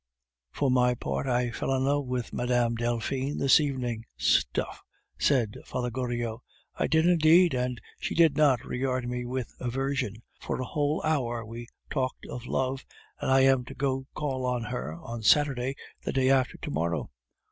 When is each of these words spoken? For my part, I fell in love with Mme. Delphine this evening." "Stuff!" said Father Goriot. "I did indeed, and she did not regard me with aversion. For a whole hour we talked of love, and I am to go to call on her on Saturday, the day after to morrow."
For 0.51 0.71
my 0.71 0.95
part, 0.95 1.27
I 1.27 1.51
fell 1.51 1.71
in 1.75 1.83
love 1.83 2.07
with 2.07 2.33
Mme. 2.33 2.73
Delphine 2.73 3.37
this 3.37 3.59
evening." 3.59 4.05
"Stuff!" 4.17 4.81
said 5.19 5.59
Father 5.63 5.91
Goriot. 5.91 6.39
"I 6.73 6.87
did 6.87 7.05
indeed, 7.05 7.53
and 7.53 7.79
she 7.99 8.15
did 8.15 8.35
not 8.35 8.65
regard 8.65 9.07
me 9.07 9.25
with 9.25 9.53
aversion. 9.59 10.23
For 10.39 10.59
a 10.59 10.65
whole 10.65 11.03
hour 11.05 11.45
we 11.45 11.67
talked 11.91 12.25
of 12.31 12.47
love, 12.47 12.83
and 13.19 13.29
I 13.29 13.41
am 13.41 13.63
to 13.65 13.75
go 13.75 13.99
to 13.99 14.07
call 14.15 14.43
on 14.43 14.63
her 14.63 14.95
on 14.95 15.21
Saturday, 15.21 15.75
the 16.01 16.11
day 16.11 16.31
after 16.31 16.57
to 16.57 16.71
morrow." 16.71 17.11